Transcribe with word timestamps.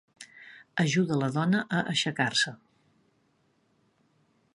Ajuda 0.83 1.17
la 1.23 1.29
dona 1.35 1.59
a 1.79 1.83
aixecar-se. 1.91 2.55